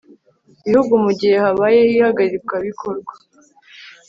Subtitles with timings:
[0.65, 3.13] bihugu mu gihe habayeho ihagarikabikorwa